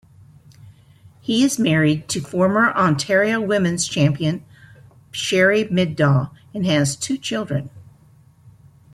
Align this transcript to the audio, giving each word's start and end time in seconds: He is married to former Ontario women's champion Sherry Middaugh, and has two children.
He 1.19 1.43
is 1.43 1.59
married 1.59 2.09
to 2.09 2.21
former 2.21 2.71
Ontario 2.73 3.39
women's 3.39 3.87
champion 3.87 4.43
Sherry 5.11 5.65
Middaugh, 5.65 6.31
and 6.55 6.65
has 6.65 6.95
two 6.95 7.19
children. 7.19 7.69